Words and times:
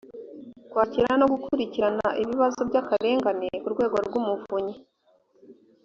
kwakira 0.71 1.11
no 1.19 1.25
gukurikirana 1.33 2.07
ibibazo 2.21 2.59
by 2.69 2.75
akarengane 2.81 3.47
ku 3.61 3.67
rwego 3.73 3.97
rw 4.05 4.13
umuvunyi 4.19 4.75